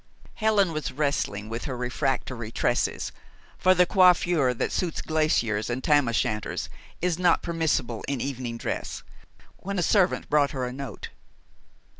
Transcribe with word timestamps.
Helen 0.33 0.73
was 0.73 0.91
wrestling 0.91 1.47
with 1.47 1.65
her 1.65 1.77
refractory 1.77 2.51
tresses 2.51 3.11
for 3.59 3.75
the 3.75 3.85
coiffure 3.85 4.51
that 4.51 4.71
suits 4.71 4.99
glaciers 4.99 5.69
and 5.69 5.83
Tam 5.83 6.09
o'Shanters 6.09 6.69
is 7.03 7.19
not 7.19 7.43
permissible 7.43 8.03
in 8.07 8.19
evening 8.19 8.57
dress 8.57 9.03
when 9.57 9.77
a 9.77 9.83
servant 9.83 10.27
brought 10.27 10.49
her 10.57 10.65
a 10.65 10.73
note. 10.73 11.09